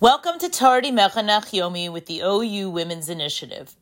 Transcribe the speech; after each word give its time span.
Welcome 0.00 0.38
to 0.38 0.48
Torat 0.48 0.84
Imecha 0.84 1.24
Nach 1.24 1.46
Yomi 1.46 1.92
with 1.92 2.06
the 2.06 2.20
OU 2.20 2.70
Women's 2.70 3.08
Initiative. 3.08 3.74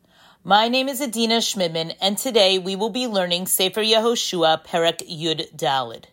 My 0.43 0.67
name 0.67 0.89
is 0.89 1.03
Adina 1.03 1.41
Shmidman, 1.41 1.95
and 2.01 2.17
today 2.17 2.59
we 2.59 2.75
will 2.75 2.89
be 2.89 3.07
learning 3.07 3.45
Sefer 3.49 3.83
Yehoshua 3.83 4.65
Perek 4.65 5.07
Yud 5.07 5.55
Dalid. 5.55 6.05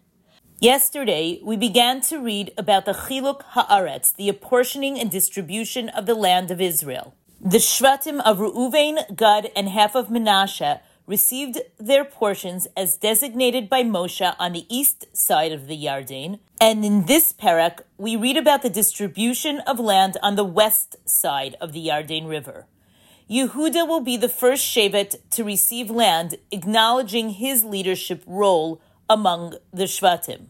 Yesterday, 0.60 1.40
we 1.42 1.56
began 1.56 2.02
to 2.02 2.20
read 2.20 2.52
about 2.58 2.84
the 2.84 2.92
Chiluk 2.92 3.44
Haaretz, 3.54 4.14
the 4.14 4.28
apportioning 4.28 5.00
and 5.00 5.10
distribution 5.10 5.88
of 5.88 6.06
the 6.06 6.16
land 6.16 6.52
of 6.52 6.60
Israel. 6.60 7.16
The 7.40 7.60
Shvatim 7.60 8.20
of 8.26 8.40
Reuven, 8.40 9.16
Gad, 9.16 9.52
and 9.56 9.70
half 9.70 9.96
of 9.96 10.10
Menashe 10.10 10.82
received 11.06 11.60
their 11.78 12.06
portions 12.06 12.68
as 12.78 12.98
designated 12.98 13.70
by 13.70 13.84
Moshe 13.84 14.36
on 14.40 14.54
the 14.54 14.66
east 14.70 15.06
side 15.16 15.52
of 15.52 15.68
the 15.68 15.78
Yarden. 15.78 16.40
And 16.62 16.86
in 16.86 17.06
this 17.06 17.34
parak, 17.34 17.82
we 17.98 18.16
read 18.16 18.38
about 18.38 18.62
the 18.62 18.70
distribution 18.70 19.60
of 19.62 19.80
land 19.80 20.18
on 20.24 20.36
the 20.36 20.46
west 20.46 20.96
side 21.06 21.56
of 21.60 21.74
the 21.74 21.88
Yarden 21.88 22.28
River. 22.28 22.68
Yehuda 23.30 23.88
will 23.88 24.02
be 24.02 24.18
the 24.18 24.30
first 24.30 24.66
Shevet 24.66 25.16
to 25.32 25.44
receive 25.44 25.90
land, 25.90 26.36
acknowledging 26.52 27.32
his 27.32 27.64
leadership 27.64 28.24
role 28.28 28.82
among 29.10 29.56
the 29.72 29.86
Shvatim. 29.86 30.48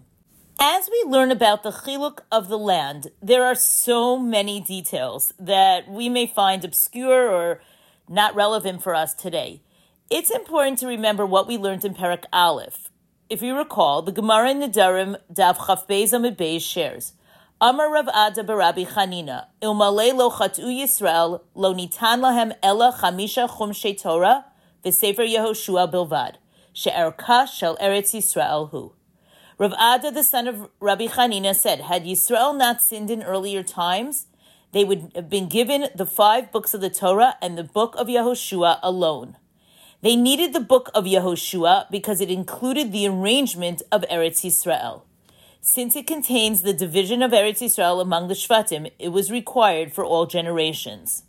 As 0.60 0.90
we 0.90 1.10
learn 1.10 1.32
about 1.32 1.64
the 1.64 1.72
chiluk 1.72 2.20
of 2.32 2.48
the 2.48 2.58
land, 2.58 3.12
there 3.22 3.44
are 3.44 3.56
so 3.56 4.18
many 4.18 4.60
details 4.60 5.34
that 5.40 5.90
we 5.90 6.10
may 6.10 6.28
find 6.28 6.64
obscure 6.64 7.30
or 7.30 7.62
not 8.08 8.36
relevant 8.36 8.84
for 8.84 8.94
us 8.96 9.14
today. 9.14 9.62
It's 10.10 10.30
important 10.30 10.80
to 10.80 10.88
remember 10.88 11.26
what 11.26 11.48
we 11.48 11.58
learned 11.58 11.86
in 11.86 11.96
Perak 11.96 12.26
Aleph. 12.32 12.90
If 13.30 13.42
you 13.42 13.58
recall, 13.58 14.02
the 14.02 14.12
Gemara 14.12 14.52
in 14.52 14.60
Nedarim 14.60 15.16
Daf 15.34 15.66
Chaf 15.66 15.88
Beis 15.88 16.10
Amud 16.10 16.36
Beis 16.36 16.62
shares, 16.62 17.14
Amar 17.62 17.92
Rav 17.92 18.10
Ada 18.10 18.44
Barabi 18.44 18.86
Chanina, 18.86 19.48
Ilmale 19.62 20.14
lo 20.14 20.30
chatu 20.30 20.66
Yisrael, 20.66 21.42
lo 21.56 21.74
nitan 21.74 22.20
lahem 22.20 22.56
ella 22.62 22.96
chamisha 23.00 23.50
chumshe 23.50 24.00
Torah, 24.00 24.46
v'sefer 24.84 25.26
Yehoshua 25.26 25.92
bilvad, 25.92 26.36
she'erka 26.74 27.48
shel 27.48 27.78
Eretz 27.78 28.14
Yisrael 28.14 28.70
hu. 28.72 28.94
Rav 29.58 29.72
Ada, 29.74 30.12
the 30.12 30.24
son 30.24 30.48
of 30.48 30.70
Rabbi 30.82 31.08
Chanina, 31.08 31.56
said, 31.56 31.80
Had 31.80 32.04
Yisrael 32.04 32.56
not 32.56 32.82
sinned 32.82 33.10
in 33.10 33.24
earlier 33.24 33.64
times, 33.64 34.28
they 34.74 34.84
would 34.84 35.12
have 35.16 35.30
been 35.30 35.48
given 35.48 35.88
the 35.96 36.06
five 36.06 36.52
books 36.52 36.74
of 36.74 36.82
the 36.82 36.90
Torah 36.90 37.36
and 37.42 37.58
the 37.58 37.64
book 37.64 37.96
of 37.98 38.08
Yehoshua 38.08 38.80
alone. 38.84 39.38
They 40.04 40.18
needed 40.18 40.52
the 40.52 40.60
book 40.60 40.92
of 40.94 41.06
Yehoshua 41.06 41.90
because 41.90 42.20
it 42.20 42.30
included 42.30 42.92
the 42.92 43.08
arrangement 43.08 43.82
of 43.90 44.04
Eretz 44.12 44.42
Yisrael. 44.44 45.04
Since 45.62 45.96
it 45.96 46.06
contains 46.06 46.62
the 46.62 46.74
division 46.74 47.24
of 47.24 47.32
Eretz 47.32 47.62
Yisrael 47.62 48.02
among 48.02 48.28
the 48.28 48.34
Shvatim, 48.34 48.92
it 49.00 49.14
was 49.14 49.32
required 49.32 49.94
for 49.94 50.04
all 50.04 50.26
generations. 50.26 51.24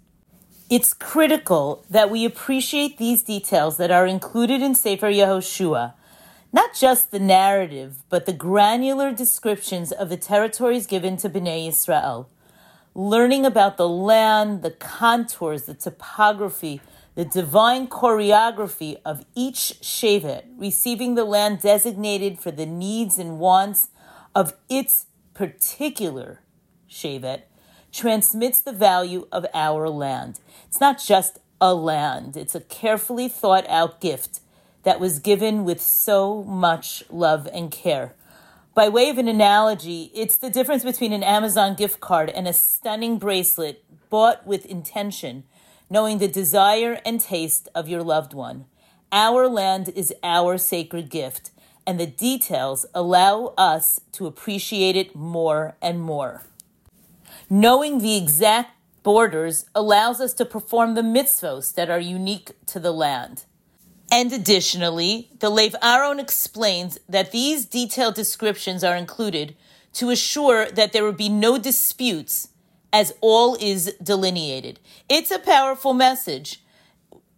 It's 0.69 0.93
critical 0.93 1.85
that 1.89 2.11
we 2.11 2.25
appreciate 2.25 2.99
these 2.99 3.23
details 3.23 3.77
that 3.77 3.93
are 3.93 4.09
included 4.09 4.61
in 4.61 4.75
Sefer 4.75 5.13
Yehoshua, 5.13 5.95
not 6.53 6.75
just 6.75 7.13
the 7.13 7.21
narrative, 7.21 8.03
but 8.09 8.27
the 8.27 8.33
granular 8.33 9.13
descriptions 9.13 9.93
of 9.93 10.09
the 10.09 10.17
territories 10.17 10.89
given 10.89 11.17
to 11.19 11.31
Bnei 11.31 11.69
Israel. 11.69 12.29
Learning 12.93 13.47
about 13.47 13.77
the 13.77 13.89
land, 13.89 14.63
the 14.63 14.73
contours, 14.73 15.67
the 15.67 15.75
topography, 15.75 16.81
the 17.15 17.25
divine 17.25 17.87
choreography 17.87 18.97
of 19.05 19.25
each 19.35 19.77
Shevet 19.81 20.45
receiving 20.57 21.15
the 21.15 21.25
land 21.25 21.61
designated 21.61 22.41
for 22.41 22.51
the 22.51 22.67
needs 22.67 23.19
and 23.19 23.39
wants 23.39 23.89
of 24.35 24.55
its 24.69 25.07
particular 25.33 26.41
Shevet 26.91 27.43
transmits 27.93 28.61
the 28.61 28.73
value 28.73 29.29
of 29.31 29.47
our 29.55 29.89
land. 29.89 30.41
It's 30.67 30.81
not 30.81 31.01
just 31.01 31.39
a 31.61 31.73
land, 31.73 32.37
it's 32.37 32.55
a 32.55 32.61
carefully 32.61 33.29
thought 33.29 33.69
out 33.69 34.01
gift 34.01 34.41
that 34.83 35.01
was 35.01 35.19
given 35.19 35.65
with 35.65 35.81
so 35.81 36.43
much 36.43 37.05
love 37.11 37.49
and 37.53 37.71
care. 37.71 38.15
By 38.75 38.89
way 38.89 39.09
of 39.09 39.19
an 39.19 39.29
analogy, 39.29 40.11
it's 40.15 40.37
the 40.37 40.51
difference 40.51 40.83
between 40.83 41.13
an 41.13 41.23
Amazon 41.23 41.77
gift 41.77 42.01
card 42.01 42.29
and 42.31 42.49
a 42.49 42.53
stunning 42.53 43.19
bracelet 43.19 43.85
bought 44.11 44.45
with 44.45 44.67
intention 44.67 45.45
knowing 45.91 46.19
the 46.19 46.29
desire 46.29 47.01
and 47.05 47.21
taste 47.21 47.69
of 47.75 47.89
your 47.89 48.03
loved 48.03 48.35
one. 48.35 48.65
Our 49.13 49.49
land 49.49 49.91
is 49.95 50.13
our 50.23 50.59
sacred 50.59 51.11
gift, 51.11 51.51
and 51.87 52.01
the 52.01 52.07
details 52.07 52.87
allow 52.95 53.55
us 53.57 54.01
to 54.13 54.27
appreciate 54.27 54.97
it 54.97 55.15
more 55.15 55.77
and 55.81 56.01
more. 56.01 56.43
Knowing 57.49 57.99
the 57.99 58.17
exact 58.17 58.71
borders 59.03 59.67
allows 59.75 60.21
us 60.21 60.33
to 60.35 60.45
perform 60.45 60.95
the 60.95 61.03
mitzvos 61.03 61.75
that 61.75 61.91
are 61.91 62.01
unique 62.01 62.53
to 62.67 62.81
the 62.81 62.93
land. 62.93 63.45
And 64.11 64.33
additionally, 64.33 65.31
the 65.41 65.51
Lev 65.51 65.77
Aaron 65.83 66.19
explains 66.19 66.99
that 67.09 67.33
these 67.33 67.67
detailed 67.67 68.15
descriptions 68.15 68.83
are 68.83 68.97
included 68.97 69.57
to 69.95 70.11
assure 70.11 70.71
that 70.71 70.93
there 70.93 71.05
would 71.05 71.17
be 71.17 71.29
no 71.29 71.59
disputes 71.59 72.49
as 72.95 73.13
all 73.21 73.57
is 73.57 73.93
delineated. 74.01 74.79
It's 75.09 75.33
a 75.33 75.41
powerful 75.41 75.95
message. 75.95 76.63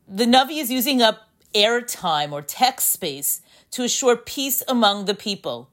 The 0.06 0.26
Navi 0.26 0.60
is 0.60 0.70
using 0.70 1.00
up 1.00 1.30
airtime 1.54 2.30
or 2.30 2.42
text 2.42 2.90
space 2.90 3.40
to 3.70 3.82
assure 3.82 4.18
peace 4.18 4.62
among 4.68 5.06
the 5.06 5.14
people. 5.14 5.70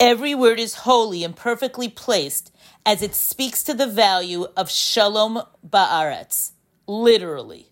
Every 0.00 0.34
word 0.34 0.58
is 0.58 0.86
holy 0.88 1.22
and 1.22 1.36
perfectly 1.36 1.90
placed 1.90 2.50
as 2.86 3.02
it 3.02 3.14
speaks 3.14 3.62
to 3.64 3.74
the 3.74 3.86
value 3.86 4.46
of 4.56 4.70
shalom 4.70 5.42
ba'aretz, 5.68 6.52
literally. 6.86 7.68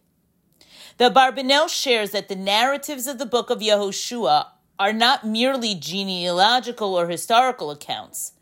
The 0.98 1.10
Abarbanel 1.10 1.70
shares 1.70 2.10
that 2.10 2.28
the 2.28 2.36
narratives 2.36 3.06
of 3.06 3.16
the 3.16 3.25
book 3.25 3.48
of 3.48 3.60
Yehoshua 3.60 4.48
are 4.78 4.92
not 4.92 5.26
merely 5.26 5.75
genealogical 5.75 6.94
or 6.94 7.08
historical 7.08 7.70
accounts. 7.70 8.32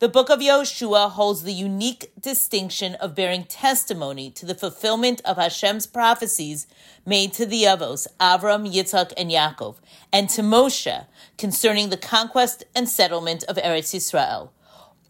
The 0.00 0.08
book 0.08 0.28
of 0.28 0.40
Yehoshua 0.40 1.12
holds 1.12 1.44
the 1.44 1.52
unique 1.52 2.12
distinction 2.20 2.96
of 2.96 3.14
bearing 3.14 3.44
testimony 3.44 4.28
to 4.32 4.44
the 4.44 4.54
fulfillment 4.56 5.22
of 5.24 5.36
Hashem's 5.36 5.86
prophecies 5.86 6.66
made 7.06 7.32
to 7.34 7.46
the 7.46 7.62
Avos, 7.62 8.08
Avram, 8.18 8.68
Yitzhak, 8.68 9.12
and 9.16 9.30
Yaakov, 9.30 9.76
and 10.12 10.28
to 10.30 10.42
Moshe 10.42 11.06
concerning 11.38 11.90
the 11.90 11.96
conquest 11.96 12.64
and 12.74 12.88
settlement 12.88 13.44
of 13.44 13.56
Eretz 13.56 13.94
Yisrael. 13.94 14.50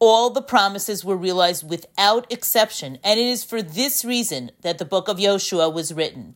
All 0.00 0.28
the 0.28 0.42
promises 0.42 1.02
were 1.02 1.16
realized 1.16 1.66
without 1.66 2.30
exception, 2.30 2.98
and 3.02 3.18
it 3.18 3.26
is 3.26 3.42
for 3.42 3.62
this 3.62 4.04
reason 4.04 4.50
that 4.60 4.76
the 4.76 4.84
book 4.84 5.08
of 5.08 5.16
Yehoshua 5.16 5.72
was 5.72 5.94
written. 5.94 6.34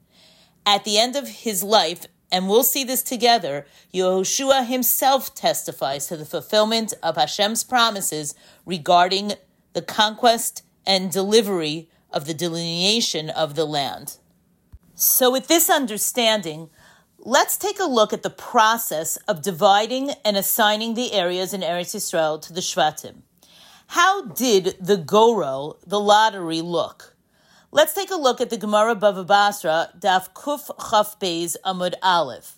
At 0.64 0.84
the 0.84 0.98
end 0.98 1.16
of 1.16 1.28
his 1.28 1.62
life, 1.62 2.06
and 2.30 2.48
we'll 2.48 2.62
see 2.62 2.84
this 2.84 3.02
together. 3.02 3.66
Yehoshua 3.92 4.66
himself 4.66 5.34
testifies 5.34 6.06
to 6.08 6.16
the 6.16 6.26
fulfillment 6.26 6.94
of 7.02 7.16
Hashem's 7.16 7.64
promises 7.64 8.34
regarding 8.66 9.32
the 9.72 9.82
conquest 9.82 10.62
and 10.86 11.10
delivery 11.10 11.88
of 12.10 12.26
the 12.26 12.34
delineation 12.34 13.30
of 13.30 13.54
the 13.54 13.64
land. 13.64 14.16
So, 14.94 15.30
with 15.30 15.46
this 15.46 15.70
understanding, 15.70 16.70
let's 17.18 17.56
take 17.56 17.78
a 17.78 17.84
look 17.84 18.12
at 18.12 18.22
the 18.22 18.30
process 18.30 19.16
of 19.28 19.42
dividing 19.42 20.10
and 20.24 20.36
assigning 20.36 20.94
the 20.94 21.12
areas 21.12 21.54
in 21.54 21.60
Eretz 21.60 21.94
Yisrael 21.94 22.40
to 22.42 22.52
the 22.52 22.60
Shvatim. 22.60 23.22
How 23.88 24.26
did 24.26 24.76
the 24.80 24.96
Gorel, 24.96 25.78
the 25.86 26.00
lottery, 26.00 26.60
look? 26.60 27.14
Let's 27.70 27.92
take 27.92 28.10
a 28.10 28.16
look 28.16 28.40
at 28.40 28.48
the 28.48 28.56
Gemara 28.56 28.96
Bava 28.96 29.26
Basra, 29.26 29.90
Daf 30.00 30.32
Kuf 30.32 30.70
Chaf 30.88 31.20
Beis 31.20 31.54
Amud 31.66 31.92
Aleph. 32.02 32.56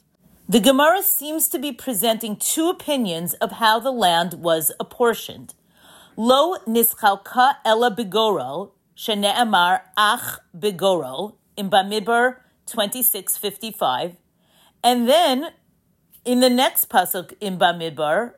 The 0.48 0.60
Gemara 0.60 1.03
seems 1.03 1.48
to 1.48 1.59
be 1.59 1.72
presenting 1.72 2.37
two 2.37 2.71
opinions 2.71 3.34
of 3.34 3.50
how 3.53 3.81
the 3.81 3.91
land 3.91 4.34
was 4.34 4.70
apportioned. 4.78 5.54
Lo 6.16 6.59
nischalka 6.59 7.56
ella 7.65 7.91
begorel, 7.91 8.70
shene'amar 8.97 9.81
ach 9.96 10.38
begorel, 10.56 11.35
in 11.56 11.69
Bamidbar 11.69 12.37
2655. 12.67 14.14
And 14.85 15.08
then 15.08 15.50
in 16.25 16.38
the 16.38 16.50
next 16.50 16.88
pasuk 16.88 17.35
in 17.40 17.58
Bamidbar, 17.58 18.35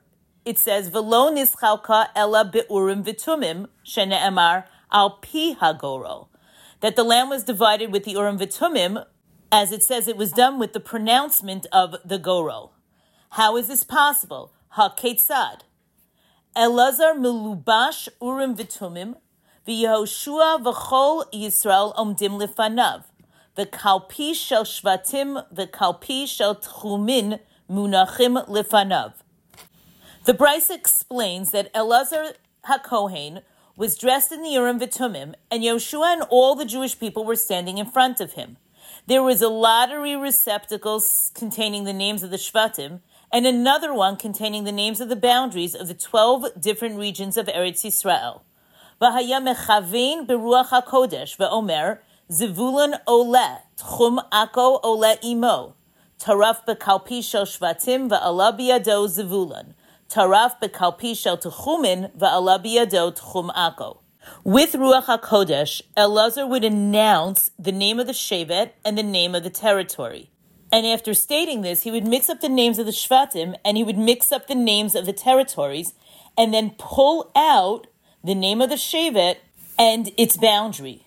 it 0.46 0.58
says, 0.58 0.88
Velo 0.88 1.30
nischalka 1.30 2.06
ella 2.16 2.50
beurim 2.50 3.04
vitumim, 3.04 3.68
shene'amar 3.84 4.64
al 4.90 5.18
pi 5.18 5.54
hagorel 5.60 6.30
that 6.82 6.96
the 6.96 7.04
land 7.04 7.30
was 7.30 7.44
divided 7.44 7.90
with 7.90 8.04
the 8.04 8.10
Urim 8.12 8.38
Vitumim, 8.38 9.06
as 9.50 9.72
it 9.72 9.82
says 9.82 10.08
it 10.08 10.16
was 10.16 10.32
done 10.32 10.58
with 10.58 10.72
the 10.72 10.80
pronouncement 10.80 11.66
of 11.72 11.94
the 12.04 12.18
Goro. 12.18 12.72
How 13.30 13.56
is 13.56 13.68
this 13.68 13.84
possible? 13.84 14.52
Ha-ketzad. 14.70 15.60
Elazar 16.56 17.14
milubash 17.14 18.08
Urim 18.20 18.56
Vitumim, 18.56 19.14
v'Yehoshua 19.66 20.62
v'chol 20.62 21.32
Yisrael 21.32 21.94
omdim 21.94 22.44
lifanav. 22.44 23.04
The 23.54 23.66
kalpi 23.66 24.34
shel 24.34 24.64
shvatim, 24.64 25.46
the 25.52 25.66
kalpi 25.66 26.26
shel 26.26 26.56
tchumin 26.56 27.38
munachim 27.70 28.44
lifanav. 28.48 29.14
The 30.24 30.34
Braisa 30.34 30.74
explains 30.74 31.52
that 31.52 31.72
Elazar 31.74 32.34
HaKohen 32.66 33.42
was 33.76 33.96
dressed 33.96 34.32
in 34.32 34.42
the 34.42 34.50
Urim 34.50 34.78
Vitumim, 34.78 35.34
and 35.50 35.62
Yoshua 35.62 36.12
and 36.14 36.22
all 36.28 36.54
the 36.54 36.64
Jewish 36.64 36.98
people 36.98 37.24
were 37.24 37.36
standing 37.36 37.78
in 37.78 37.86
front 37.86 38.20
of 38.20 38.34
him. 38.34 38.56
There 39.06 39.22
was 39.22 39.42
a 39.42 39.48
lottery 39.48 40.14
receptacle 40.14 41.02
containing 41.34 41.84
the 41.84 41.92
names 41.92 42.22
of 42.22 42.30
the 42.30 42.36
Shvatim, 42.36 43.00
and 43.32 43.46
another 43.46 43.94
one 43.94 44.16
containing 44.16 44.64
the 44.64 44.72
names 44.72 45.00
of 45.00 45.08
the 45.08 45.16
boundaries 45.16 45.74
of 45.74 45.88
the 45.88 45.94
12 45.94 46.60
different 46.60 46.98
regions 46.98 47.36
of 47.36 47.46
Eretz 47.46 47.82
Yisrael. 47.82 48.42
V'haya 49.00 49.40
mechavein 49.42 50.26
beruach 50.26 50.68
hakodesh 50.68 51.36
ve'omer 51.36 51.98
zivulun 52.30 53.00
ole 53.06 53.58
tchum 53.76 54.22
ako 54.30 54.78
ole 54.84 55.16
imo 55.24 55.74
taraf 56.20 56.64
bekalpi 56.66 57.24
shel 57.24 57.44
shvatim 57.44 58.08
ve'ala 58.08 58.56
biyado 58.56 59.08
zivulun 59.08 59.74
taraf 60.12 60.60
bekalpi 60.60 61.16
shel 61.16 61.38
tchumin 61.38 62.14
biyado 62.18 63.16
tchum 63.16 63.50
ako. 63.54 64.00
With 64.44 64.74
Ruach 64.74 65.06
HaKodesh, 65.06 65.82
Elazar 65.96 66.48
would 66.48 66.64
announce 66.64 67.50
the 67.58 67.72
name 67.72 67.98
of 67.98 68.06
the 68.06 68.12
Shevet 68.12 68.70
and 68.84 68.96
the 68.96 69.02
name 69.02 69.34
of 69.34 69.42
the 69.42 69.50
territory. 69.50 70.30
And 70.70 70.86
after 70.86 71.12
stating 71.14 71.62
this, 71.62 71.82
he 71.82 71.90
would 71.90 72.06
mix 72.06 72.28
up 72.28 72.40
the 72.40 72.48
names 72.48 72.78
of 72.78 72.86
the 72.86 72.92
Shvatim 72.92 73.56
and 73.64 73.76
he 73.76 73.82
would 73.82 73.98
mix 73.98 74.30
up 74.30 74.46
the 74.46 74.54
names 74.54 74.94
of 74.94 75.06
the 75.06 75.12
territories 75.12 75.94
and 76.36 76.52
then 76.52 76.74
pull 76.78 77.32
out 77.34 77.86
the 78.22 78.34
name 78.34 78.60
of 78.60 78.68
the 78.68 78.76
Shevet 78.76 79.36
and 79.78 80.12
its 80.16 80.36
boundary. 80.36 81.06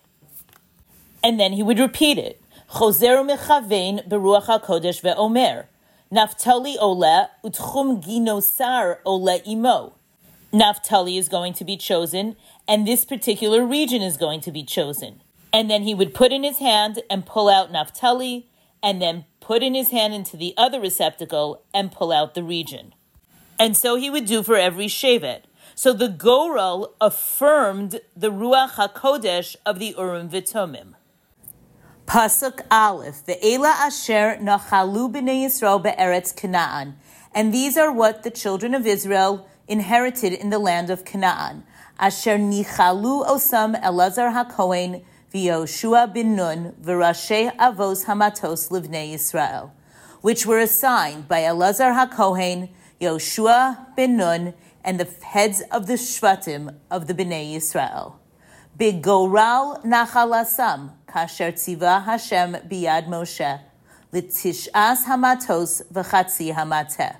And 1.23 1.39
then 1.39 1.53
he 1.53 1.63
would 1.63 1.79
repeat 1.79 2.17
it. 2.17 2.41
Choser 2.71 3.23
mechavein 3.25 4.07
beruach 4.09 4.45
hakodesh 4.45 5.01
ve'omer. 5.01 5.65
Naftali 6.11 6.75
ole 6.79 7.27
utchum 7.43 8.03
ginosar 8.03 8.97
ole 9.05 9.41
imo. 9.47 9.95
Naphtali 10.53 11.17
is 11.17 11.27
going 11.27 11.53
to 11.53 11.65
be 11.65 11.75
chosen, 11.75 12.35
and 12.67 12.87
this 12.87 13.03
particular 13.03 13.65
region 13.65 14.03
is 14.03 14.15
going 14.15 14.39
to 14.41 14.51
be 14.51 14.63
chosen. 14.63 15.21
And 15.51 15.69
then 15.69 15.81
he 15.81 15.95
would 15.95 16.13
put 16.13 16.31
in 16.31 16.43
his 16.43 16.59
hand 16.59 17.01
and 17.09 17.25
pull 17.25 17.49
out 17.49 17.71
Naphtali, 17.71 18.47
and 18.83 19.01
then 19.01 19.25
put 19.39 19.63
in 19.63 19.73
his 19.73 19.89
hand 19.89 20.13
into 20.13 20.37
the 20.37 20.53
other 20.57 20.79
receptacle 20.79 21.63
and 21.73 21.91
pull 21.91 22.11
out 22.11 22.35
the 22.35 22.43
region. 22.43 22.93
And 23.57 23.75
so 23.75 23.95
he 23.95 24.09
would 24.09 24.25
do 24.25 24.43
for 24.43 24.55
every 24.55 24.87
Shevet. 24.87 25.41
So 25.73 25.91
the 25.91 26.07
Goral 26.07 26.93
affirmed 27.01 27.99
the 28.15 28.31
Ruach 28.31 28.73
HaKodesh 28.73 29.55
of 29.65 29.79
the 29.79 29.95
Urim 29.97 30.29
Vitumim. 30.29 30.93
Pasuk 32.15 32.61
Aleph, 32.71 33.25
Ve'ela 33.25 33.73
asher 33.85 34.37
nachalu 34.41 35.11
b'nei 35.11 35.43
Yisrael 35.43 35.83
be'eretz 35.83 36.33
Canaan. 36.33 36.95
And 37.33 37.53
these 37.53 37.75
are 37.75 37.91
what 37.91 38.23
the 38.23 38.31
children 38.31 38.73
of 38.73 38.87
Israel 38.87 39.45
inherited 39.67 40.31
in 40.31 40.49
the 40.49 40.57
land 40.57 40.89
of 40.89 41.03
Canaan. 41.03 41.65
Asher 41.99 42.37
nichalu 42.37 43.27
osam 43.27 43.77
Elazar 43.83 44.31
HaKohen 44.33 45.03
v'Yoshua 45.33 46.13
bin 46.13 46.37
Nun 46.37 46.73
v'rashei 46.81 47.53
avos 47.57 48.05
hamatos 48.05 48.69
livnei 48.69 49.13
Yisrael, 49.13 49.71
which 50.21 50.45
were 50.45 50.59
assigned 50.59 51.27
by 51.27 51.41
Elazar 51.41 51.93
HaKohen, 51.93 52.69
Yoshua 53.01 53.93
bin 53.97 54.15
Nun, 54.15 54.53
and 54.85 55.01
the 55.01 55.25
heads 55.25 55.63
of 55.69 55.87
the 55.87 55.95
Shvatim 55.95 56.75
of 56.89 57.07
the 57.07 57.13
Bnei 57.13 57.55
Yisrael. 57.55 58.13
Bigoral 58.77 59.81
nachalasam 59.83 60.91
kasher 61.15 61.53
tziva 61.53 62.03
Hashem 62.03 62.55
biyad 62.69 63.07
Moshe 63.07 63.61
litishas 64.11 65.05
hamatos 65.05 65.81
v'chatzi 65.93 66.53
hamateh. 66.53 67.15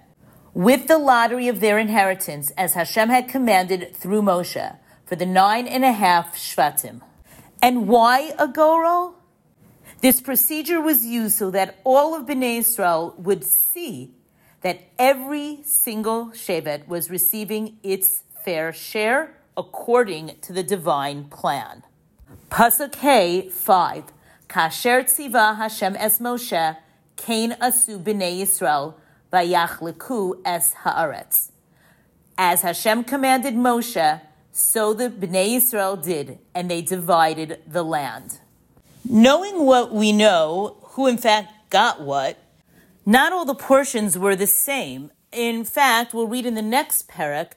With 0.54 0.88
the 0.88 0.98
lottery 0.98 1.48
of 1.48 1.62
their 1.62 1.80
inheritance, 1.80 2.52
as 2.58 2.74
Hashem 2.74 3.08
had 3.08 3.30
commanded 3.30 3.96
through 3.96 4.22
Moshe, 4.22 4.78
for 5.06 5.16
the 5.16 5.26
nine 5.26 5.66
and 5.66 5.86
a 5.86 5.94
half 5.94 6.36
Shvatim. 6.36 7.02
And 7.62 7.88
why 7.88 8.34
a 8.38 8.48
goral? 8.50 9.16
This 10.02 10.20
procedure 10.20 10.82
was 10.82 11.06
used 11.06 11.38
so 11.38 11.50
that 11.52 11.80
all 11.86 12.16
of 12.16 12.26
Bnei 12.26 12.60
Israel 12.60 13.16
would 13.18 13.46
see 13.46 14.14
that 14.62 14.82
every 15.00 15.60
single 15.64 16.28
Shevet 16.28 16.88
was 16.88 17.10
receiving 17.10 17.78
its 17.82 18.24
fair 18.44 18.74
share 18.74 19.38
according 19.56 20.36
to 20.42 20.52
the 20.52 20.64
divine 20.64 21.26
plan. 21.26 21.84
Pasuk 22.50 22.96
Hey 22.96 23.50
5. 23.50 24.04
Kasher 24.48 25.04
tziva 25.04 25.58
Hashem 25.58 25.96
es 25.98 26.20
Moshe, 26.20 26.78
Kain 27.18 27.52
asu 27.54 28.02
b'nei 28.02 28.40
Yisrael, 28.40 28.94
vayachliku 29.34 30.40
es 30.46 30.74
haaretz. 30.84 31.52
As 32.38 32.62
Hashem 32.62 33.04
commanded 33.04 33.56
Moshe, 33.56 34.22
so 34.52 34.94
the 34.94 35.10
b'nei 35.10 35.56
Yisrael 35.56 36.02
did, 36.02 36.38
and 36.54 36.70
they 36.70 36.82
divided 36.82 37.62
the 37.68 37.84
land. 37.84 38.40
Knowing 39.04 39.66
what 39.66 39.92
we 39.92 40.12
know, 40.12 40.78
who 40.92 41.08
in 41.08 41.18
fact 41.18 41.52
got 41.72 42.02
what, 42.02 42.38
not 43.06 43.34
all 43.34 43.46
the 43.46 43.56
portions 43.56 44.18
were 44.18 44.36
the 44.36 44.48
same. 44.48 45.12
In 45.32 45.66
fact, 45.66 46.14
we'll 46.14 46.28
read 46.28 46.46
in 46.46 46.54
the 46.54 46.62
next 46.62 47.10
parak 47.10 47.52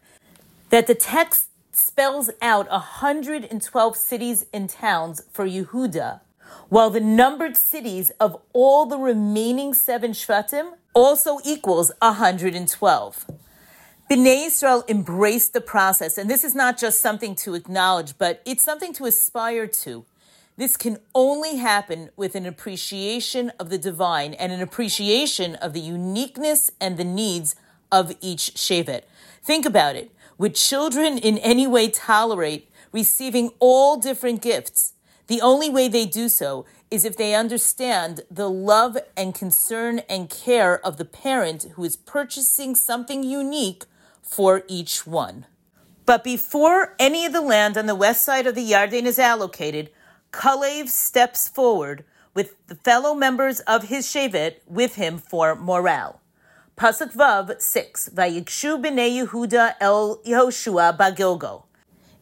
that 0.70 0.86
the 0.86 0.94
text 0.94 1.47
spells 1.78 2.30
out 2.42 2.70
112 2.70 3.96
cities 3.96 4.46
and 4.52 4.68
towns 4.68 5.22
for 5.30 5.46
Yehuda, 5.46 6.20
while 6.68 6.90
the 6.90 7.00
numbered 7.00 7.56
cities 7.56 8.10
of 8.20 8.40
all 8.52 8.86
the 8.86 8.98
remaining 8.98 9.72
seven 9.72 10.12
Shvatim 10.12 10.72
also 10.94 11.38
equals 11.44 11.92
112. 12.00 13.26
Bnei 14.10 14.46
Israel 14.46 14.84
embraced 14.88 15.52
the 15.52 15.60
process, 15.60 16.16
and 16.18 16.30
this 16.30 16.44
is 16.44 16.54
not 16.54 16.78
just 16.78 17.00
something 17.00 17.34
to 17.36 17.54
acknowledge, 17.54 18.16
but 18.16 18.42
it's 18.44 18.64
something 18.64 18.92
to 18.94 19.04
aspire 19.04 19.66
to. 19.66 20.04
This 20.56 20.76
can 20.76 20.98
only 21.14 21.56
happen 21.56 22.10
with 22.16 22.34
an 22.34 22.44
appreciation 22.44 23.52
of 23.60 23.70
the 23.70 23.78
divine 23.78 24.34
and 24.34 24.50
an 24.50 24.60
appreciation 24.60 25.54
of 25.56 25.72
the 25.72 25.80
uniqueness 25.80 26.70
and 26.80 26.96
the 26.96 27.04
needs 27.04 27.54
of 27.92 28.16
each 28.20 28.54
Shevet. 28.54 29.02
Think 29.42 29.64
about 29.64 29.94
it. 29.94 30.10
Would 30.38 30.54
children 30.54 31.18
in 31.18 31.36
any 31.38 31.66
way 31.66 31.90
tolerate 31.90 32.70
receiving 32.92 33.50
all 33.58 33.96
different 33.96 34.40
gifts? 34.40 34.94
The 35.26 35.40
only 35.40 35.68
way 35.68 35.88
they 35.88 36.06
do 36.06 36.28
so 36.28 36.64
is 36.92 37.04
if 37.04 37.16
they 37.16 37.34
understand 37.34 38.20
the 38.30 38.48
love 38.48 38.96
and 39.16 39.34
concern 39.34 39.98
and 40.08 40.30
care 40.30 40.78
of 40.86 40.96
the 40.96 41.04
parent 41.04 41.64
who 41.74 41.82
is 41.82 41.96
purchasing 41.96 42.76
something 42.76 43.24
unique 43.24 43.84
for 44.22 44.62
each 44.68 45.06
one. 45.06 45.44
But 46.06 46.22
before 46.22 46.94
any 47.00 47.26
of 47.26 47.32
the 47.32 47.42
land 47.42 47.76
on 47.76 47.86
the 47.86 47.96
west 47.96 48.22
side 48.24 48.46
of 48.46 48.54
the 48.54 48.70
Yarden 48.70 49.06
is 49.06 49.18
allocated, 49.18 49.90
Kalev 50.32 50.88
steps 50.88 51.48
forward 51.48 52.04
with 52.32 52.54
the 52.68 52.76
fellow 52.76 53.12
members 53.12 53.58
of 53.60 53.88
his 53.88 54.06
Shevet 54.06 54.60
with 54.66 54.94
him 54.94 55.18
for 55.18 55.56
morale. 55.56 56.20
Pasuk 56.78 57.12
Vav 57.12 57.60
6, 57.60 58.10
Vayikshu 58.14 58.80
b'nei 58.80 59.26
Yehuda 59.26 59.74
el 59.80 60.18
Yehoshua 60.18 60.96
bagilgo. 60.96 61.64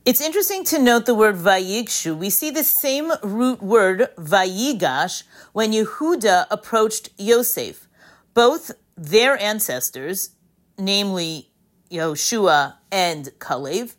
It's 0.07 0.23
interesting 0.23 0.65
to 0.65 0.79
note 0.79 1.05
the 1.05 1.15
word 1.15 1.35
Vayikshu. 1.35 2.17
We 2.17 2.31
see 2.31 2.49
the 2.49 2.65
same 2.65 3.13
root 3.23 3.63
word 3.63 4.09
Vayigash 4.17 5.25
when 5.53 5.73
Yehuda 5.73 6.47
approached 6.51 7.11
Yosef. 7.19 7.87
Both 8.33 8.71
their 8.97 9.39
ancestors, 9.39 10.31
namely 10.79 11.51
Yehoshua 11.91 12.77
and 12.91 13.27
Kalev, 13.39 13.95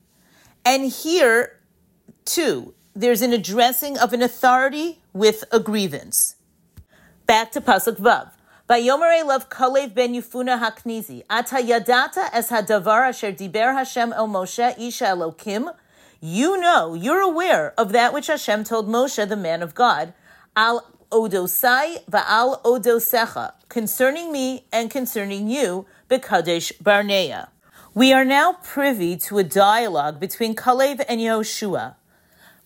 and 0.65 0.91
here 0.91 1.59
too, 2.25 2.73
there's 2.95 3.21
an 3.21 3.31
addressing 3.31 3.95
of 3.99 4.11
an 4.11 4.23
authority 4.23 5.03
with 5.13 5.43
a 5.51 5.59
grievance. 5.59 6.35
Back 7.27 7.51
to 7.51 7.61
Pasuk 7.61 7.97
Vav. 7.97 8.31
Vayomer 8.69 9.23
Elav 9.23 9.47
Kalev 9.47 9.93
ben 9.93 10.13
Yefuna 10.13 10.59
Haknizi. 10.59 11.23
Ata 11.29 11.55
yadata 11.55 12.29
es 12.33 12.49
hadavar 12.49 13.07
asher 13.07 13.31
diber 13.31 13.73
Hashem 13.73 14.11
el 14.11 14.27
Moshe 14.27 14.77
isha 14.77 15.05
Elokim. 15.05 15.73
You 16.19 16.59
know, 16.59 16.93
you're 16.93 17.21
aware 17.21 17.73
of 17.77 17.93
that 17.93 18.13
which 18.13 18.27
Hashem 18.27 18.65
told 18.65 18.89
Moshe, 18.89 19.25
the 19.25 19.37
man 19.37 19.63
of 19.63 19.73
God, 19.73 20.13
al 20.53 20.85
odosai 21.09 22.03
va'al 22.11 22.61
odosecha, 22.63 23.53
concerning 23.69 24.33
me 24.33 24.65
and 24.73 24.91
concerning 24.91 25.47
you, 25.47 25.85
bekadesh 26.09 26.73
barnea. 26.83 27.47
We 27.93 28.11
are 28.11 28.25
now 28.25 28.57
privy 28.63 29.15
to 29.15 29.37
a 29.37 29.45
dialogue 29.45 30.19
between 30.19 30.55
Kalev 30.55 31.05
and 31.07 31.21
Yehoshua. 31.21 31.95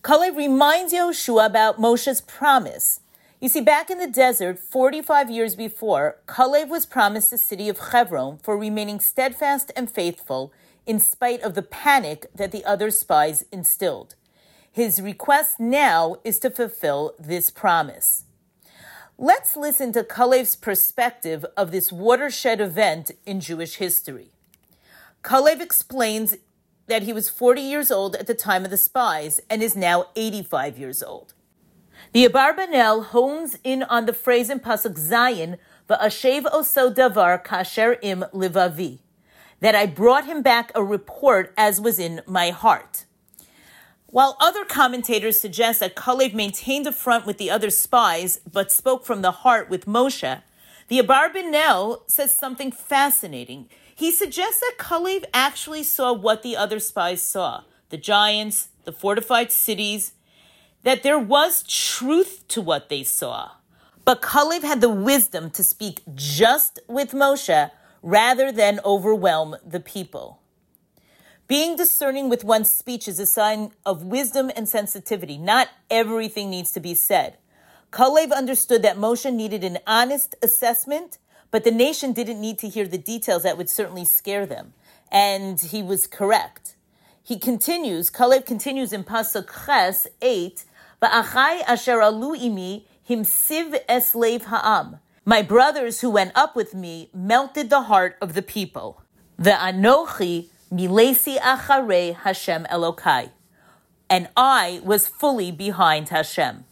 Kalev 0.02 0.36
reminds 0.36 0.92
Yehoshua 0.92 1.46
about 1.46 1.78
Moshe's 1.78 2.20
promise. 2.20 3.01
You 3.42 3.48
see, 3.48 3.60
back 3.60 3.90
in 3.90 3.98
the 3.98 4.06
desert, 4.06 4.60
45 4.60 5.28
years 5.28 5.56
before, 5.56 6.18
Kalev 6.28 6.68
was 6.68 6.86
promised 6.86 7.32
the 7.32 7.36
city 7.36 7.68
of 7.68 7.90
Hebron 7.90 8.38
for 8.38 8.56
remaining 8.56 9.00
steadfast 9.00 9.72
and 9.74 9.90
faithful 9.90 10.52
in 10.86 11.00
spite 11.00 11.42
of 11.42 11.56
the 11.56 11.62
panic 11.62 12.26
that 12.32 12.52
the 12.52 12.64
other 12.64 12.92
spies 12.92 13.44
instilled. 13.50 14.14
His 14.70 15.02
request 15.02 15.58
now 15.58 16.18
is 16.22 16.38
to 16.38 16.50
fulfill 16.50 17.16
this 17.18 17.50
promise. 17.50 18.26
Let's 19.18 19.56
listen 19.56 19.92
to 19.94 20.04
Kalev's 20.04 20.54
perspective 20.54 21.44
of 21.56 21.72
this 21.72 21.90
watershed 21.90 22.60
event 22.60 23.10
in 23.26 23.40
Jewish 23.40 23.74
history. 23.74 24.30
Kalev 25.24 25.60
explains 25.60 26.36
that 26.86 27.02
he 27.02 27.12
was 27.12 27.28
40 27.28 27.60
years 27.60 27.90
old 27.90 28.14
at 28.14 28.28
the 28.28 28.34
time 28.34 28.64
of 28.64 28.70
the 28.70 28.76
spies 28.76 29.40
and 29.50 29.64
is 29.64 29.74
now 29.74 30.10
85 30.14 30.78
years 30.78 31.02
old. 31.02 31.34
The 32.12 32.28
Abarbanel 32.28 33.06
hones 33.06 33.56
in 33.64 33.84
on 33.84 34.04
the 34.04 34.12
phrase 34.12 34.50
in 34.50 34.60
Pasuk 34.60 34.98
Zayin, 34.98 35.56
Va'ashev 35.88 36.42
oso 36.42 36.94
davar 36.94 37.42
kasher 37.42 37.96
im 38.02 38.26
livavi, 38.34 38.98
that 39.60 39.74
I 39.74 39.86
brought 39.86 40.26
him 40.26 40.42
back 40.42 40.70
a 40.74 40.84
report 40.84 41.54
as 41.56 41.80
was 41.80 41.98
in 41.98 42.20
my 42.26 42.50
heart. 42.50 43.06
While 44.08 44.36
other 44.40 44.66
commentators 44.66 45.40
suggest 45.40 45.80
that 45.80 45.96
Kalev 45.96 46.34
maintained 46.34 46.86
a 46.86 46.92
front 46.92 47.24
with 47.24 47.38
the 47.38 47.50
other 47.50 47.70
spies, 47.70 48.40
but 48.40 48.70
spoke 48.70 49.06
from 49.06 49.22
the 49.22 49.30
heart 49.30 49.70
with 49.70 49.86
Moshe, 49.86 50.42
the 50.88 50.98
Abarbanel 50.98 52.10
says 52.10 52.36
something 52.36 52.72
fascinating. 52.72 53.70
He 53.94 54.12
suggests 54.12 54.60
that 54.60 54.74
Kalev 54.76 55.24
actually 55.32 55.82
saw 55.82 56.12
what 56.12 56.42
the 56.42 56.58
other 56.58 56.78
spies 56.78 57.22
saw 57.22 57.62
the 57.88 57.96
giants, 57.96 58.68
the 58.84 58.92
fortified 58.92 59.50
cities, 59.50 60.12
that 60.82 61.02
there 61.02 61.18
was 61.18 61.62
truth 61.62 62.46
to 62.48 62.60
what 62.60 62.88
they 62.88 63.02
saw. 63.02 63.50
But 64.04 64.20
Kalev 64.20 64.62
had 64.62 64.80
the 64.80 64.88
wisdom 64.88 65.50
to 65.50 65.62
speak 65.62 66.02
just 66.14 66.80
with 66.88 67.12
Moshe 67.12 67.70
rather 68.02 68.50
than 68.50 68.80
overwhelm 68.84 69.56
the 69.64 69.80
people. 69.80 70.40
Being 71.46 71.76
discerning 71.76 72.28
with 72.28 72.44
one's 72.44 72.70
speech 72.70 73.06
is 73.06 73.20
a 73.20 73.26
sign 73.26 73.72
of 73.84 74.04
wisdom 74.04 74.50
and 74.56 74.68
sensitivity. 74.68 75.38
Not 75.38 75.68
everything 75.90 76.50
needs 76.50 76.72
to 76.72 76.80
be 76.80 76.94
said. 76.94 77.36
Kalev 77.92 78.32
understood 78.32 78.82
that 78.82 78.96
Moshe 78.96 79.32
needed 79.32 79.62
an 79.62 79.78
honest 79.86 80.34
assessment, 80.42 81.18
but 81.50 81.62
the 81.62 81.70
nation 81.70 82.12
didn't 82.12 82.40
need 82.40 82.58
to 82.58 82.68
hear 82.68 82.88
the 82.88 82.98
details 82.98 83.42
that 83.42 83.58
would 83.58 83.68
certainly 83.68 84.04
scare 84.04 84.46
them. 84.46 84.72
And 85.10 85.60
he 85.60 85.82
was 85.82 86.06
correct. 86.06 86.74
He 87.22 87.38
continues, 87.38 88.10
Kalev 88.10 88.46
continues 88.46 88.92
in 88.92 89.04
Pasuk 89.04 89.66
Ches 89.66 90.08
8, 90.22 90.64
Va'achai 91.02 91.62
asher 91.66 92.00
alu 92.00 92.36
imi 92.36 92.84
himsiv 93.08 93.84
eslev 93.88 94.44
ha'am. 94.44 95.00
My 95.24 95.42
brothers 95.42 96.00
who 96.00 96.10
went 96.10 96.30
up 96.36 96.54
with 96.54 96.74
me 96.74 97.10
melted 97.12 97.70
the 97.70 97.82
heart 97.82 98.16
of 98.20 98.34
the 98.34 98.42
people. 98.42 99.02
The 99.36 99.50
anochi 99.50 100.48
milesi 100.72 101.38
achare 101.38 102.14
Hashem 102.14 102.66
Elokai. 102.70 103.30
And 104.08 104.28
I 104.36 104.80
was 104.84 105.08
fully 105.08 105.50
behind 105.50 106.10
Hashem. 106.10 106.64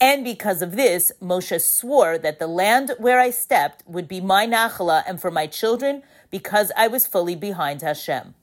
And 0.00 0.24
because 0.24 0.62
of 0.62 0.76
this, 0.76 1.12
Moshe 1.22 1.60
swore 1.60 2.16
that 2.16 2.38
the 2.38 2.46
land 2.46 2.92
where 2.98 3.20
I 3.20 3.30
stepped 3.30 3.82
would 3.86 4.08
be 4.08 4.20
my 4.22 4.46
nachala 4.46 5.02
and 5.06 5.20
for 5.20 5.30
my 5.30 5.46
children 5.46 6.02
because 6.30 6.72
I 6.76 6.88
was 6.88 7.06
fully 7.06 7.34
behind 7.34 7.82
Hashem. 7.82 8.34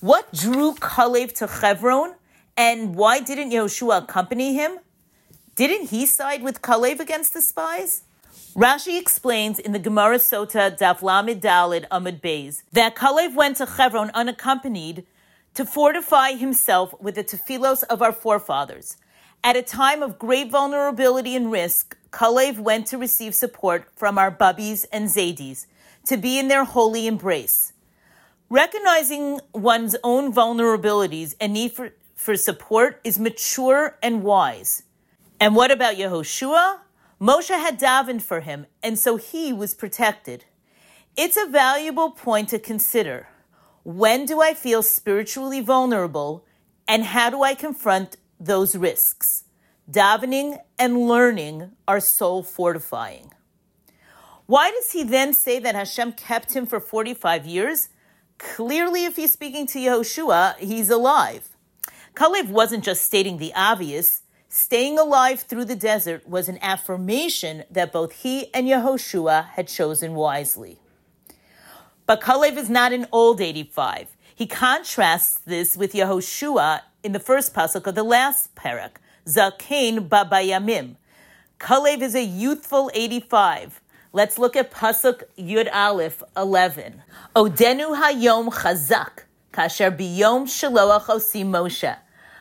What 0.00 0.32
drew 0.32 0.74
Kalev 0.74 1.34
to 1.34 1.46
Chevron 1.46 2.14
and 2.56 2.94
why 2.94 3.20
didn't 3.20 3.50
Yehoshua 3.50 4.04
accompany 4.04 4.54
him? 4.54 4.78
Didn't 5.54 5.90
he 5.90 6.06
side 6.06 6.42
with 6.42 6.62
Kalev 6.62 7.00
against 7.00 7.34
the 7.34 7.42
spies? 7.42 8.02
Rashi 8.54 8.98
explains 8.98 9.58
in 9.58 9.72
the 9.72 9.78
Gemara 9.78 10.16
Sota 10.16 10.76
Daf 10.76 11.02
Lamed 11.02 11.40
Dalid 11.40 11.86
Amud 11.88 12.20
Beis 12.20 12.62
that 12.72 12.96
Kalev 12.96 13.34
went 13.34 13.58
to 13.58 13.66
Chevron 13.66 14.10
unaccompanied 14.14 15.06
to 15.54 15.64
fortify 15.64 16.32
himself 16.32 16.94
with 17.00 17.14
the 17.14 17.24
tefillos 17.24 17.82
of 17.84 18.02
our 18.02 18.12
forefathers. 18.12 18.96
At 19.42 19.56
a 19.56 19.62
time 19.62 20.02
of 20.02 20.18
great 20.18 20.50
vulnerability 20.50 21.34
and 21.36 21.50
risk, 21.50 21.96
Kalev 22.10 22.58
went 22.58 22.86
to 22.88 22.98
receive 22.98 23.34
support 23.34 23.86
from 23.96 24.18
our 24.18 24.30
Babis 24.30 24.84
and 24.92 25.08
Zaydis 25.08 25.66
to 26.06 26.16
be 26.16 26.38
in 26.38 26.48
their 26.48 26.64
holy 26.64 27.06
embrace. 27.06 27.72
Recognizing 28.48 29.40
one's 29.54 29.96
own 30.02 30.32
vulnerabilities 30.32 31.36
and 31.40 31.52
need 31.52 31.72
for 31.72 31.92
for 32.20 32.36
support 32.36 33.00
is 33.02 33.18
mature 33.18 33.96
and 34.02 34.22
wise. 34.22 34.82
And 35.40 35.56
what 35.56 35.70
about 35.70 35.96
Yehoshua? 35.96 36.80
Moshe 37.18 37.48
had 37.48 37.80
davened 37.80 38.20
for 38.20 38.40
him, 38.40 38.66
and 38.82 38.98
so 38.98 39.16
he 39.16 39.54
was 39.54 39.72
protected. 39.74 40.44
It's 41.16 41.38
a 41.38 41.46
valuable 41.46 42.10
point 42.10 42.50
to 42.50 42.58
consider. 42.58 43.28
When 43.84 44.26
do 44.26 44.42
I 44.42 44.52
feel 44.52 44.82
spiritually 44.82 45.62
vulnerable, 45.62 46.44
and 46.86 47.04
how 47.04 47.30
do 47.30 47.42
I 47.42 47.54
confront 47.54 48.18
those 48.38 48.76
risks? 48.76 49.44
Davening 49.90 50.58
and 50.78 51.08
learning 51.08 51.72
are 51.88 52.00
soul 52.00 52.42
fortifying. 52.42 53.32
Why 54.44 54.70
does 54.70 54.90
he 54.90 55.04
then 55.04 55.32
say 55.32 55.58
that 55.58 55.74
Hashem 55.74 56.12
kept 56.12 56.52
him 56.52 56.66
for 56.66 56.80
45 56.80 57.46
years? 57.46 57.88
Clearly, 58.36 59.06
if 59.06 59.16
he's 59.16 59.32
speaking 59.32 59.66
to 59.68 59.78
Yehoshua, 59.78 60.58
he's 60.58 60.90
alive. 60.90 61.49
Kalev 62.14 62.48
wasn't 62.48 62.84
just 62.84 63.02
stating 63.02 63.38
the 63.38 63.52
obvious. 63.54 64.22
Staying 64.48 64.98
alive 64.98 65.42
through 65.42 65.64
the 65.64 65.76
desert 65.76 66.28
was 66.28 66.48
an 66.48 66.58
affirmation 66.60 67.64
that 67.70 67.92
both 67.92 68.12
he 68.12 68.52
and 68.52 68.66
Yehoshua 68.66 69.50
had 69.50 69.68
chosen 69.68 70.14
wisely. 70.14 70.78
But 72.04 72.20
Kalev 72.20 72.56
is 72.56 72.68
not 72.68 72.92
an 72.92 73.06
old 73.12 73.40
85. 73.40 74.16
He 74.34 74.46
contrasts 74.46 75.38
this 75.38 75.76
with 75.76 75.92
Yehoshua 75.92 76.80
in 77.04 77.12
the 77.12 77.20
first 77.20 77.54
pasuk 77.54 77.86
of 77.86 77.94
the 77.94 78.02
last 78.02 78.54
parak, 78.56 78.96
Zakein 79.26 80.08
Babayamim. 80.08 80.96
Kalev 81.60 82.02
is 82.02 82.16
a 82.16 82.24
youthful 82.24 82.90
85. 82.92 83.80
Let's 84.12 84.38
look 84.38 84.56
at 84.56 84.72
pasuk 84.72 85.22
Yud 85.38 85.72
Aleph 85.72 86.24
11. 86.36 87.02
Odenu 87.36 87.96
hayom 87.96 88.48
chazak. 88.48 89.24
Kasher 89.52 89.90
biyom 89.90 90.46
shaloach 90.46 91.06
osim 91.06 91.46
Moshe. 91.46 91.96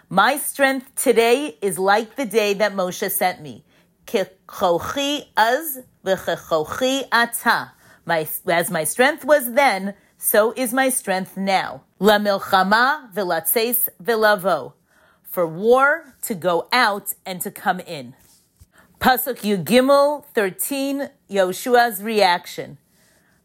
My 0.10 0.38
strength 0.38 0.94
today 0.96 1.58
is 1.60 1.80
like 1.80 2.16
the 2.16 2.26
day 2.26 2.54
that 2.54 2.74
Moshe 2.74 3.10
sent 3.10 3.42
me. 3.42 3.66
Kechochi 4.06 5.26
az 5.36 5.80
v'chechochi 6.06 7.08
ata. 7.12 7.72
My, 8.06 8.28
as 8.48 8.70
my 8.70 8.84
strength 8.84 9.26
was 9.26 9.54
then, 9.54 9.96
so 10.20 10.54
is 10.56 10.72
my 10.72 10.90
strength 10.90 11.36
now. 11.36 11.82
La 12.00 12.20
milchama 12.20 13.12
v'latzeis 13.14 13.90
v'lavo. 14.04 14.74
For 15.24 15.48
war 15.48 16.14
to 16.24 16.36
go 16.36 16.68
out 16.72 17.14
and 17.26 17.42
to 17.42 17.50
come 17.50 17.80
in. 17.80 18.16
Pasuk 19.00 19.42
Yugimel 19.42 20.26
13, 20.36 21.10
Yoshua's 21.30 22.04
reaction. 22.04 22.78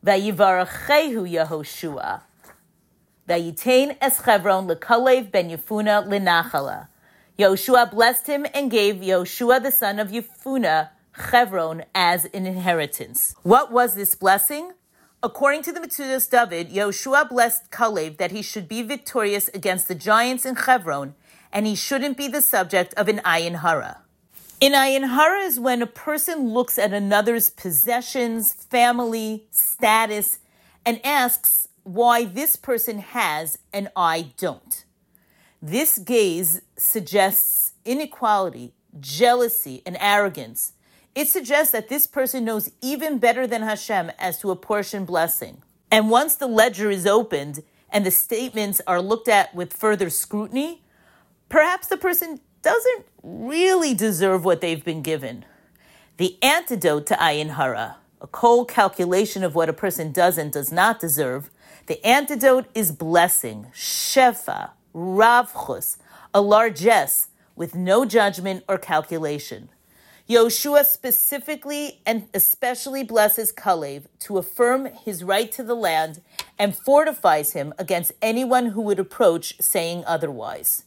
Vayivarachehu 0.04 1.30
Yehoshua. 1.30 2.22
Vayitain 3.28 3.96
es 4.02 4.22
Chevron 4.22 4.68
lekalev 4.68 5.30
ben 5.30 5.48
Yefuna 5.48 6.06
linachala. 6.06 6.88
Yoshua 7.38 7.90
blessed 7.90 8.26
him 8.26 8.46
and 8.52 8.70
gave 8.70 8.96
Yoshua 8.96 9.62
the 9.62 9.70
son 9.70 9.98
of 9.98 10.08
Yefuna 10.08 10.90
Chevron 11.30 11.84
as 11.94 12.26
an 12.26 12.46
inheritance. 12.46 13.34
What 13.42 13.72
was 13.72 13.94
this 13.94 14.14
blessing? 14.14 14.72
According 15.22 15.62
to 15.62 15.72
the 15.72 15.80
Metzudas 15.80 16.28
David, 16.28 16.70
Yoshua 16.70 17.26
blessed 17.26 17.70
Kalev 17.70 18.18
that 18.18 18.30
he 18.30 18.42
should 18.42 18.68
be 18.68 18.82
victorious 18.82 19.48
against 19.54 19.88
the 19.88 19.94
giants 19.94 20.44
in 20.44 20.54
Chevron, 20.54 21.14
and 21.50 21.66
he 21.66 21.74
shouldn't 21.74 22.18
be 22.18 22.28
the 22.28 22.42
subject 22.42 22.92
of 22.94 23.08
an 23.08 23.20
ayin 23.24 23.60
hara. 23.60 24.02
In 24.60 24.74
ayin 24.74 25.08
hara 25.08 25.40
is 25.40 25.58
when 25.58 25.80
a 25.80 25.86
person 25.86 26.50
looks 26.50 26.78
at 26.78 26.92
another's 26.92 27.48
possessions, 27.48 28.52
family, 28.52 29.46
status, 29.50 30.40
and 30.84 31.00
asks, 31.02 31.68
why 31.84 32.24
this 32.24 32.56
person 32.56 32.98
has 32.98 33.58
and 33.72 33.88
I 33.94 34.32
don't. 34.36 34.84
This 35.62 35.98
gaze 35.98 36.60
suggests 36.76 37.72
inequality, 37.84 38.74
jealousy, 39.00 39.82
and 39.86 39.96
arrogance. 40.00 40.72
It 41.14 41.28
suggests 41.28 41.72
that 41.72 41.88
this 41.88 42.06
person 42.06 42.44
knows 42.44 42.70
even 42.82 43.18
better 43.18 43.46
than 43.46 43.62
Hashem 43.62 44.10
as 44.18 44.38
to 44.40 44.50
apportion 44.50 45.04
blessing. 45.04 45.62
And 45.90 46.10
once 46.10 46.34
the 46.34 46.48
ledger 46.48 46.90
is 46.90 47.06
opened 47.06 47.62
and 47.88 48.04
the 48.04 48.10
statements 48.10 48.80
are 48.86 49.00
looked 49.00 49.28
at 49.28 49.54
with 49.54 49.72
further 49.72 50.10
scrutiny, 50.10 50.82
perhaps 51.48 51.86
the 51.86 51.96
person 51.96 52.40
doesn't 52.62 53.06
really 53.22 53.94
deserve 53.94 54.44
what 54.44 54.60
they've 54.60 54.84
been 54.84 55.02
given. 55.02 55.44
The 56.16 56.36
antidote 56.42 57.06
to 57.06 57.14
ayin 57.14 57.50
hara, 57.50 57.98
a 58.20 58.26
cold 58.26 58.68
calculation 58.68 59.44
of 59.44 59.54
what 59.54 59.68
a 59.68 59.72
person 59.72 60.12
does 60.12 60.36
and 60.38 60.50
does 60.50 60.72
not 60.72 60.98
deserve, 60.98 61.50
the 61.86 62.04
antidote 62.06 62.66
is 62.74 62.92
blessing, 62.92 63.66
shefa, 63.74 64.70
ravchus, 64.94 65.98
a 66.32 66.40
largesse 66.40 67.28
with 67.56 67.74
no 67.74 68.04
judgment 68.04 68.64
or 68.68 68.78
calculation. 68.78 69.68
Yoshua 70.28 70.84
specifically 70.84 72.00
and 72.06 72.28
especially 72.32 73.04
blesses 73.04 73.52
Kalev 73.52 74.04
to 74.20 74.38
affirm 74.38 74.86
his 74.86 75.22
right 75.22 75.52
to 75.52 75.62
the 75.62 75.74
land 75.74 76.22
and 76.58 76.74
fortifies 76.74 77.52
him 77.52 77.74
against 77.78 78.12
anyone 78.22 78.66
who 78.66 78.80
would 78.80 78.98
approach 78.98 79.60
saying 79.60 80.02
otherwise. 80.06 80.84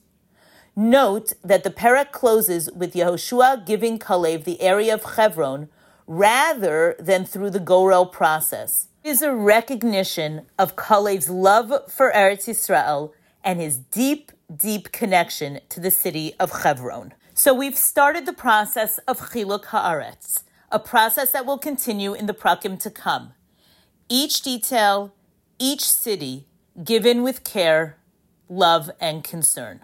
Note 0.75 1.33
that 1.43 1.63
the 1.63 1.69
parak 1.69 2.11
closes 2.11 2.71
with 2.71 2.93
Yehoshua 2.93 3.65
giving 3.65 3.99
Kalev 3.99 4.43
the 4.43 4.61
area 4.61 4.95
of 4.95 5.03
Hebron 5.03 5.69
rather 6.07 6.95
than 6.99 7.23
through 7.23 7.51
the 7.51 7.59
Gorel 7.59 8.07
process 8.07 8.87
is 9.07 9.21
a 9.21 9.33
recognition 9.33 10.41
of 10.59 10.75
Kalev's 10.75 11.29
love 11.29 11.71
for 11.89 12.11
Eretz 12.11 12.45
Yisrael 12.45 13.13
and 13.41 13.57
his 13.57 13.77
deep, 13.77 14.33
deep 14.53 14.91
connection 14.91 15.61
to 15.69 15.79
the 15.79 15.91
city 15.91 16.33
of 16.37 16.63
Hebron. 16.63 17.13
So 17.33 17.53
we've 17.53 17.77
started 17.77 18.25
the 18.25 18.33
process 18.33 18.97
of 19.07 19.19
Chiluk 19.19 19.65
Haaretz, 19.65 20.43
a 20.73 20.79
process 20.79 21.31
that 21.31 21.45
will 21.45 21.57
continue 21.57 22.13
in 22.13 22.25
the 22.25 22.33
prakim 22.33 22.77
to 22.81 22.91
come. 22.91 23.31
Each 24.09 24.41
detail, 24.41 25.13
each 25.57 25.85
city, 25.85 26.45
given 26.83 27.23
with 27.23 27.45
care, 27.45 27.95
love, 28.49 28.91
and 28.99 29.23
concern. 29.23 29.79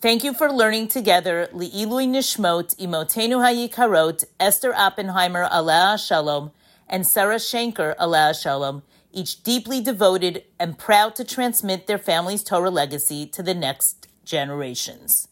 Thank 0.00 0.24
you 0.24 0.34
for 0.34 0.50
learning 0.50 0.88
together 0.88 1.48
Li'ilui 1.52 2.08
Nishmot, 2.08 2.74
Imotenu 2.76 3.38
Hayikarot, 3.38 4.24
Esther 4.40 4.74
Oppenheimer, 4.74 5.48
Alaa 5.48 5.96
Shalom, 6.04 6.50
and 6.88 7.06
Sarah 7.06 7.36
Shanker, 7.36 7.96
Alaa 7.96 8.40
Shalom, 8.40 8.82
each 9.12 9.42
deeply 9.42 9.80
devoted 9.80 10.44
and 10.58 10.78
proud 10.78 11.14
to 11.16 11.24
transmit 11.24 11.86
their 11.86 11.98
family's 11.98 12.42
Torah 12.42 12.70
legacy 12.70 13.26
to 13.26 13.42
the 13.42 13.54
next 13.54 14.08
generations. 14.24 15.28